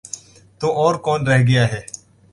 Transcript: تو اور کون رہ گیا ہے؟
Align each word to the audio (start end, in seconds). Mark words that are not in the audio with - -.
تو 0.61 0.67
اور 0.79 0.95
کون 1.05 1.19
رہ 1.27 1.41
گیا 1.47 1.67
ہے؟ 1.71 1.81